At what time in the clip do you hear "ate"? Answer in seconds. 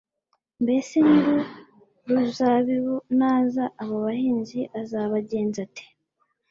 5.67-5.83